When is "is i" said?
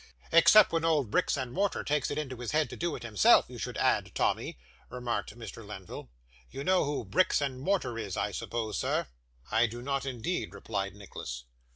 7.99-8.31